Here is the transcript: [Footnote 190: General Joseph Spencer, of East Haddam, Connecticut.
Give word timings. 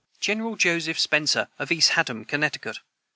[Footnote 0.19 0.45
190: 0.45 0.63
General 0.65 0.77
Joseph 0.79 0.99
Spencer, 0.99 1.47
of 1.59 1.71
East 1.71 1.89
Haddam, 1.89 2.25
Connecticut. 2.25 2.79